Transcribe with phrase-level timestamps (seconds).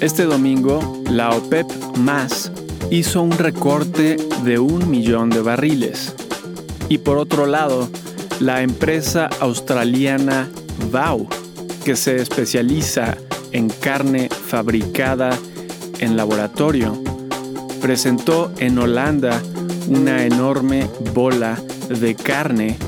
[0.00, 2.50] Este domingo, la OPEP más
[2.90, 6.14] hizo un recorte de un millón de barriles.
[6.88, 7.86] Y por otro lado,
[8.40, 10.48] la empresa australiana
[10.90, 11.28] VAU,
[11.84, 13.18] que se especializa
[13.52, 15.38] en carne fabricada
[15.98, 16.98] en laboratorio,
[17.82, 19.42] presentó en Holanda
[19.86, 22.78] una enorme bola de carne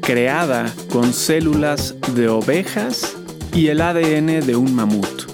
[0.00, 3.14] creada con células de ovejas
[3.52, 5.31] y el ADN de un mamut.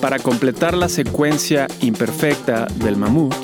[0.00, 3.34] Para completar la secuencia imperfecta del mamut,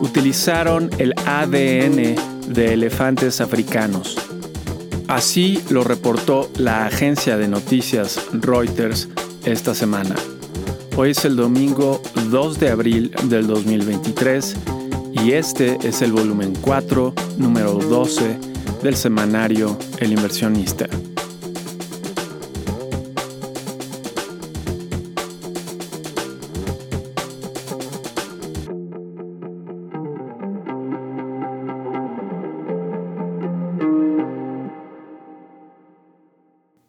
[0.00, 2.16] utilizaron el ADN
[2.52, 4.16] de elefantes africanos.
[5.06, 9.08] Así lo reportó la agencia de noticias Reuters
[9.44, 10.16] esta semana.
[10.96, 14.56] Hoy es el domingo 2 de abril del 2023
[15.12, 18.36] y este es el volumen 4, número 12
[18.82, 20.88] del semanario El inversionista.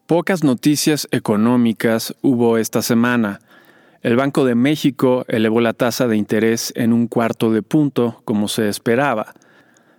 [0.08, 3.41] Pocas noticias económicas hubo esta semana.
[4.02, 8.47] El Banco de México elevó la tasa de interés en un cuarto de punto, como
[8.47, 9.33] se esperaba.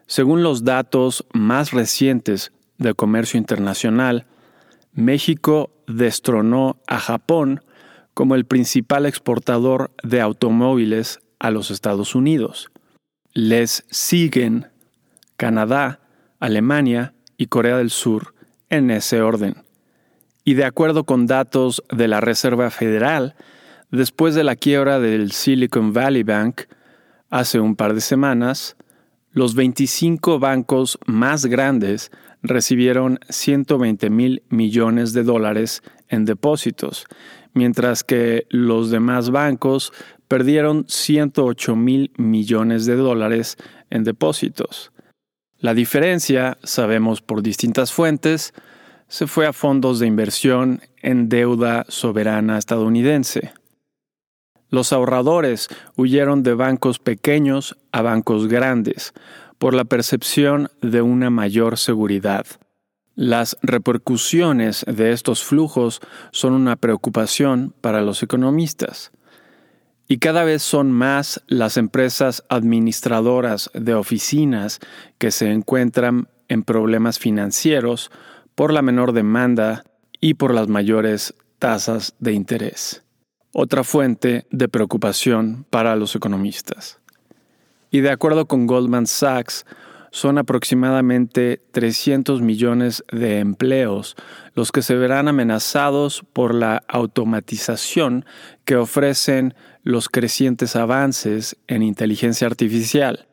[0.06, 4.24] Según los datos más recientes del comercio internacional,
[4.94, 7.60] México destronó a Japón
[8.14, 12.70] como el principal exportador de automóviles a los Estados Unidos.
[13.34, 14.68] Les siguen
[15.36, 16.00] Canadá,
[16.40, 18.34] Alemania y Corea del Sur
[18.70, 19.67] en ese orden.
[20.48, 23.34] Y de acuerdo con datos de la Reserva Federal,
[23.90, 26.62] después de la quiebra del Silicon Valley Bank
[27.28, 28.74] hace un par de semanas,
[29.30, 37.04] los 25 bancos más grandes recibieron 120 mil millones de dólares en depósitos,
[37.52, 39.92] mientras que los demás bancos
[40.28, 43.58] perdieron 108 mil millones de dólares
[43.90, 44.92] en depósitos.
[45.58, 48.54] La diferencia, sabemos por distintas fuentes,
[49.08, 53.52] se fue a fondos de inversión en deuda soberana estadounidense.
[54.70, 59.14] Los ahorradores huyeron de bancos pequeños a bancos grandes
[59.56, 62.46] por la percepción de una mayor seguridad.
[63.14, 69.10] Las repercusiones de estos flujos son una preocupación para los economistas.
[70.06, 74.78] Y cada vez son más las empresas administradoras de oficinas
[75.18, 78.10] que se encuentran en problemas financieros
[78.58, 79.84] por la menor demanda
[80.20, 83.04] y por las mayores tasas de interés.
[83.52, 86.98] Otra fuente de preocupación para los economistas.
[87.92, 89.64] Y de acuerdo con Goldman Sachs,
[90.10, 94.16] son aproximadamente 300 millones de empleos
[94.54, 98.24] los que se verán amenazados por la automatización
[98.64, 99.54] que ofrecen
[99.84, 103.28] los crecientes avances en inteligencia artificial.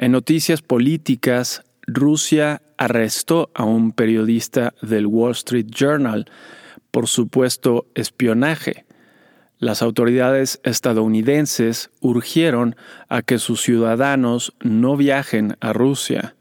[0.00, 6.30] En noticias políticas, Rusia arrestó a un periodista del Wall Street Journal
[6.92, 8.84] por supuesto espionaje.
[9.58, 12.76] Las autoridades estadounidenses urgieron
[13.08, 16.36] a que sus ciudadanos no viajen a Rusia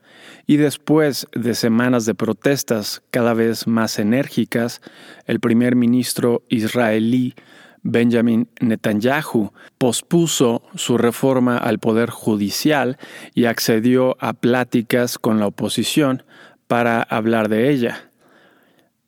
[0.46, 4.82] y después de semanas de protestas cada vez más enérgicas,
[5.26, 7.34] el primer ministro israelí
[7.84, 12.98] Benjamin Netanyahu pospuso su reforma al Poder Judicial
[13.34, 16.24] y accedió a pláticas con la oposición
[16.68, 18.12] para hablar de ella.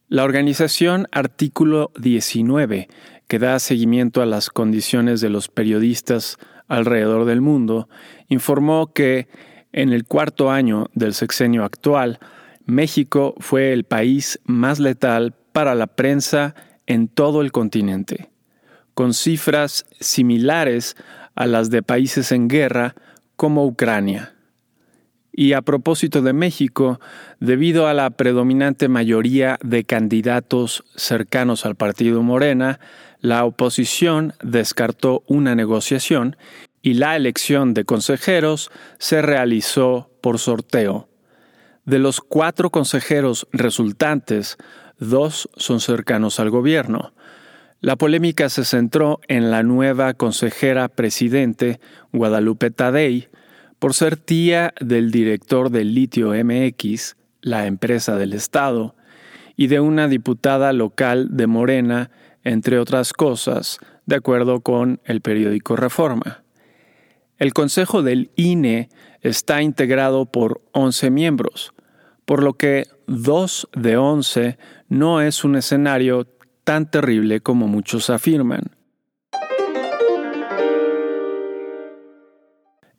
[0.07, 2.87] La organización Artículo 19,
[3.27, 6.37] que da seguimiento a las condiciones de los periodistas
[6.67, 7.89] alrededor del mundo,
[8.27, 9.27] informó que
[9.71, 12.19] en el cuarto año del sexenio actual,
[12.65, 16.55] México fue el país más letal para la prensa
[16.87, 18.28] en todo el continente
[18.99, 20.97] con cifras similares
[21.33, 22.95] a las de países en guerra
[23.37, 24.35] como Ucrania.
[25.31, 26.99] Y a propósito de México,
[27.39, 32.81] debido a la predominante mayoría de candidatos cercanos al partido Morena,
[33.21, 36.35] la oposición descartó una negociación
[36.81, 41.07] y la elección de consejeros se realizó por sorteo.
[41.85, 44.57] De los cuatro consejeros resultantes,
[44.97, 47.13] dos son cercanos al gobierno,
[47.81, 51.79] la polémica se centró en la nueva consejera presidente,
[52.11, 53.29] Guadalupe Tadei,
[53.79, 58.95] por ser tía del director del Litio MX, la empresa del Estado,
[59.55, 62.11] y de una diputada local de Morena,
[62.43, 66.43] entre otras cosas, de acuerdo con el periódico Reforma.
[67.37, 68.89] El Consejo del INE
[69.21, 71.73] está integrado por 11 miembros,
[72.25, 74.57] por lo que 2 de 11
[74.89, 76.27] no es un escenario
[76.63, 78.71] tan terrible como muchos afirman.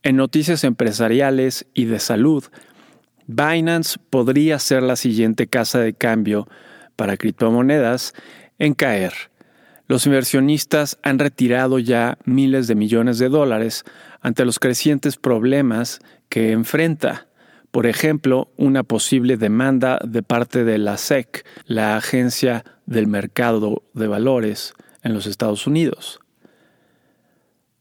[0.02, 2.44] En noticias empresariales y de salud,
[3.26, 6.48] Binance podría ser la siguiente casa de cambio
[6.96, 8.14] para criptomonedas
[8.58, 9.12] en caer.
[9.86, 13.84] Los inversionistas han retirado ya miles de millones de dólares
[14.20, 17.26] ante los crecientes problemas que enfrenta.
[17.70, 24.08] Por ejemplo, una posible demanda de parte de la SEC, la Agencia del Mercado de
[24.08, 26.20] Valores en los Estados Unidos.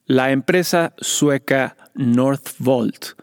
[0.05, 3.19] La empresa sueca Northvolt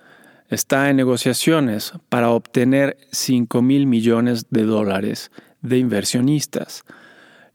[0.49, 5.31] está en negociaciones para obtener 5 mil millones de dólares
[5.63, 6.85] de inversionistas,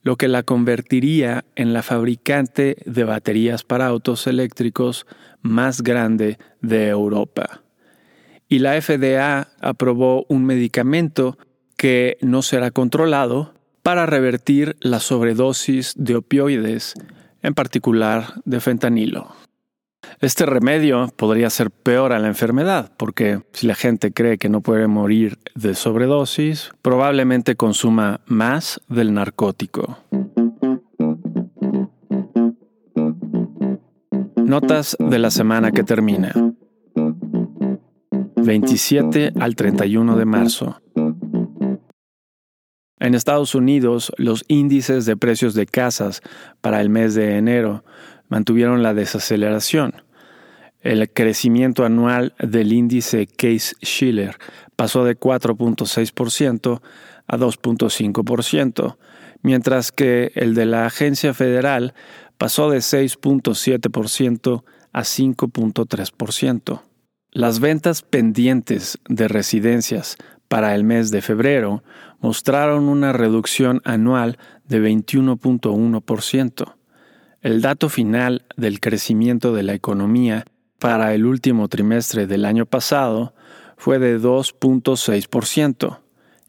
[0.04, 5.06] lo que la convertiría en la fabricante de baterías para autos eléctricos
[5.42, 7.62] más grande de Europa.
[8.52, 11.38] Y la FDA aprobó un medicamento
[11.78, 16.96] que no será controlado para revertir la sobredosis de opioides,
[17.44, 19.34] en particular de fentanilo.
[20.20, 24.60] Este remedio podría ser peor a la enfermedad, porque si la gente cree que no
[24.60, 29.98] puede morir de sobredosis, probablemente consuma más del narcótico.
[34.36, 36.34] Notas de la semana que termina.
[38.44, 40.82] 27 al 31 de marzo.
[43.00, 46.22] En Estados Unidos, los índices de precios de casas
[46.62, 47.84] para el mes de enero
[48.30, 50.04] mantuvieron la desaceleración.
[50.82, 54.38] El crecimiento anual del índice Case-Shiller
[54.76, 56.82] pasó de 4.6%
[57.28, 58.98] a 2.5%,
[59.42, 61.94] mientras que el de la agencia federal
[62.38, 66.82] pasó de 6.7% a 5.3%.
[67.34, 70.18] Las ventas pendientes de residencias
[70.50, 71.82] para el mes de febrero
[72.20, 76.76] mostraron una reducción anual de 21.1%.
[77.42, 80.44] El dato final del crecimiento de la economía
[80.78, 83.34] para el último trimestre del año pasado
[83.78, 86.00] fue de 2.6%,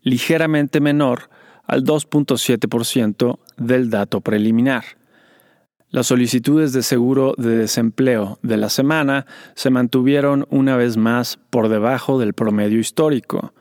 [0.03, 1.31] ligeramente menor
[1.65, 4.83] al 2.7% del dato preliminar.
[5.93, 11.69] Las solicitudes de seguro de desempleo de la semana se mantuvieron una vez más por
[11.69, 13.53] debajo del promedio histórico.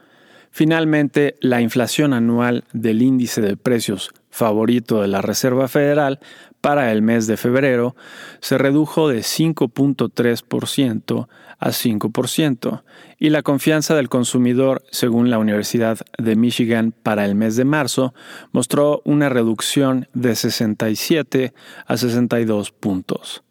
[0.49, 6.21] Finalmente, la inflación anual del índice de precios favorito de la Reserva Federal
[6.61, 7.95] para el mes de febrero
[8.39, 11.27] se redujo de 5.3%
[11.59, 12.83] a 5%
[13.19, 18.13] y la confianza del consumidor, según la Universidad de Michigan para el mes de marzo,
[18.51, 21.53] mostró una reducción de 67
[21.85, 23.43] a 62 puntos.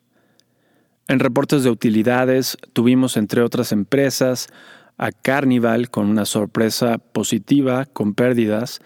[1.08, 4.48] En reportes de utilidades tuvimos entre otras empresas
[4.96, 8.80] a Carnival con una sorpresa positiva con pérdidas,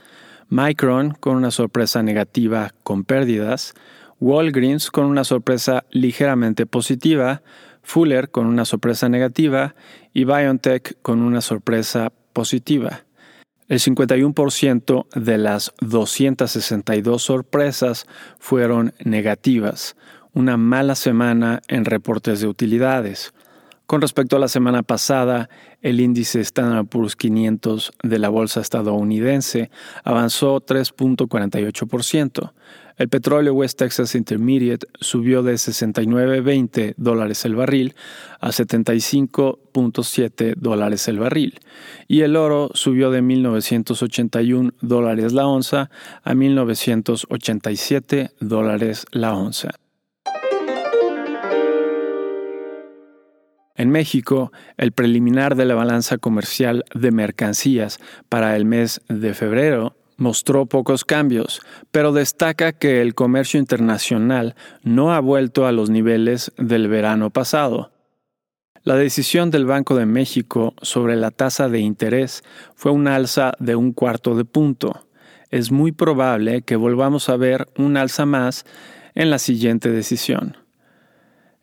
[0.48, 3.74] Micron con una sorpresa negativa con pérdidas,
[4.20, 7.42] Walgreens con una sorpresa ligeramente positiva,
[7.82, 9.74] Fuller con una sorpresa negativa
[10.12, 13.04] y BioNTech con una sorpresa positiva.
[13.68, 18.06] El 51% de las 262 sorpresas
[18.38, 19.96] fueron negativas,
[20.32, 23.33] una mala semana en reportes de utilidades.
[23.86, 25.50] Con respecto a la semana pasada,
[25.82, 29.70] el índice Standard Poor's 500 de la bolsa estadounidense
[30.04, 32.52] avanzó 3.48%.
[32.96, 37.94] El petróleo West Texas Intermediate subió de 69.20 dólares el barril
[38.40, 41.60] a 75.7 dólares el barril
[42.08, 45.90] y el oro subió de 1.981 dólares la onza
[46.22, 49.72] a 1.987 dólares la onza.
[53.76, 59.96] En México, el preliminar de la balanza comercial de mercancías para el mes de febrero
[60.16, 66.52] mostró pocos cambios, pero destaca que el comercio internacional no ha vuelto a los niveles
[66.56, 67.90] del verano pasado.
[68.84, 72.44] La decisión del Banco de México sobre la tasa de interés
[72.76, 75.08] fue un alza de un cuarto de punto.
[75.50, 78.66] Es muy probable que volvamos a ver un alza más
[79.14, 80.63] en la siguiente decisión.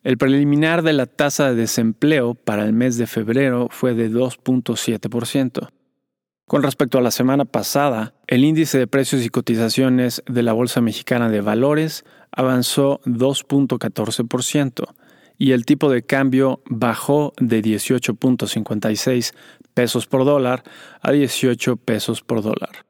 [0.04, 5.70] El preliminar de la tasa de desempleo para el mes de febrero fue de 2.7%.
[6.48, 10.82] Con respecto a la semana pasada, el índice de precios y cotizaciones de la Bolsa
[10.82, 14.86] Mexicana de Valores avanzó 2.14%
[15.38, 19.34] y el tipo de cambio bajó de 18.56
[19.76, 20.64] pesos por dólar
[21.02, 22.86] a 18 pesos por dólar.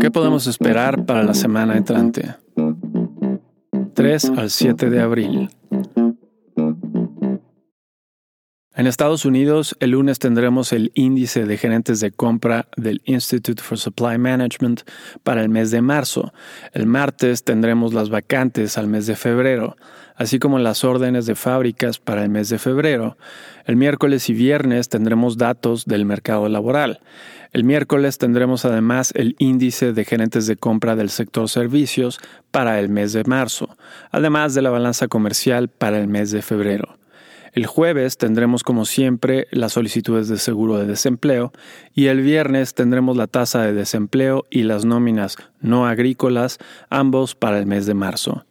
[0.00, 2.34] ¿Qué podemos esperar para la semana entrante?
[3.98, 5.50] 3 al 7 de abril.
[8.78, 13.76] En Estados Unidos, el lunes tendremos el índice de gerentes de compra del Institute for
[13.76, 14.82] Supply Management
[15.24, 16.32] para el mes de marzo.
[16.74, 19.76] El martes tendremos las vacantes al mes de febrero,
[20.14, 23.18] así como las órdenes de fábricas para el mes de febrero.
[23.64, 27.00] El miércoles y viernes tendremos datos del mercado laboral.
[27.52, 32.20] El miércoles tendremos además el índice de gerentes de compra del sector servicios
[32.52, 33.76] para el mes de marzo,
[34.12, 36.96] además de la balanza comercial para el mes de febrero.
[37.52, 41.52] El jueves tendremos como siempre las solicitudes de seguro de desempleo
[41.94, 46.58] y el viernes tendremos la tasa de desempleo y las nóminas no agrícolas,
[46.90, 48.44] ambos para el mes de marzo.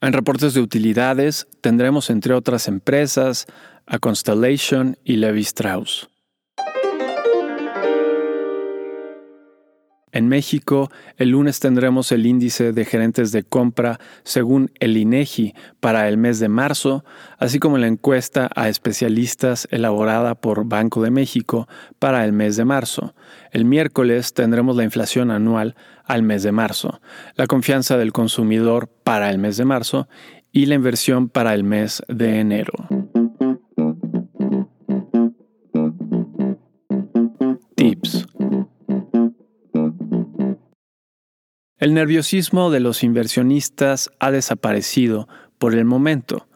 [0.00, 3.46] En reportes de utilidades tendremos entre otras empresas
[3.86, 6.08] a Constellation y Levi Strauss.
[10.14, 16.08] En México, el lunes tendremos el índice de gerentes de compra según el INEGI para
[16.08, 17.04] el mes de marzo,
[17.36, 21.66] así como la encuesta a especialistas elaborada por Banco de México
[21.98, 23.16] para el mes de marzo.
[23.50, 27.00] El miércoles tendremos la inflación anual al mes de marzo,
[27.34, 30.08] la confianza del consumidor para el mes de marzo
[30.52, 32.86] y la inversión para el mes de enero.
[37.74, 38.23] Tips
[41.84, 46.46] El nerviosismo de los inversionistas ha desaparecido por el momento.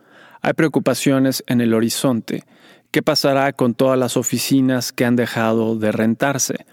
[0.41, 2.45] Hay preocupaciones en el horizonte.
[2.93, 6.65] ¿Qué pasará con todas las oficinas que han dejado de rentarse?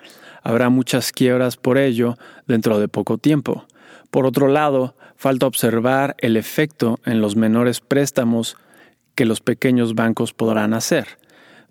[0.42, 3.66] Habrá muchas quiebras por ello dentro de poco tiempo.
[4.10, 8.56] Por otro lado, falta observar el efecto en los menores préstamos
[9.16, 11.20] que los pequeños bancos podrán hacer,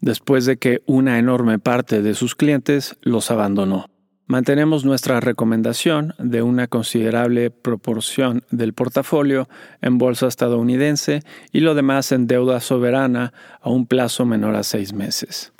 [0.02, 3.86] después de que una enorme parte de sus clientes los abandonó.
[4.26, 9.48] Mantenemos nuestra recomendación de una considerable proporción del portafolio
[9.82, 14.94] en bolsa estadounidense y lo demás en deuda soberana a un plazo menor a seis
[14.94, 15.52] meses.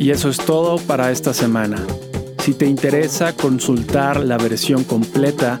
[0.00, 1.76] Y eso es todo para esta semana.
[2.38, 5.60] Si te interesa consultar la versión completa,